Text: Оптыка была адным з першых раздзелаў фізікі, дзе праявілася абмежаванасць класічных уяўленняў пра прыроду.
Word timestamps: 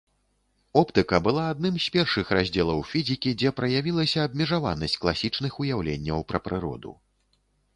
Оптыка 0.79 1.17
была 1.25 1.43
адным 1.49 1.75
з 1.83 1.91
першых 1.95 2.31
раздзелаў 2.37 2.79
фізікі, 2.91 3.35
дзе 3.41 3.53
праявілася 3.59 4.25
абмежаванасць 4.31 4.99
класічных 5.05 5.51
уяўленняў 5.65 6.27
пра 6.33 6.39
прыроду. 6.49 6.91